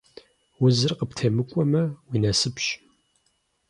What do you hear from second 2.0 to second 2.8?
уи насыпщ.